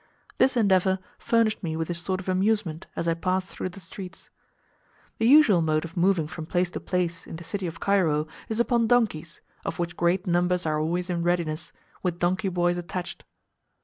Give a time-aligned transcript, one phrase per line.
[0.39, 4.31] This endeavour furnished me with a sort of amusement as I passed through the streets.
[5.19, 8.59] The usual mode of moving from place to place in the city of Cairo is
[8.59, 13.25] upon donkeys, of which great numbers are always in readiness, with donkey boys attached.